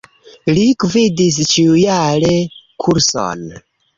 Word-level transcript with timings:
Li 0.57 0.61
gvidis 0.83 1.37
ĉiujare 1.51 2.33
kurson. 2.85 3.47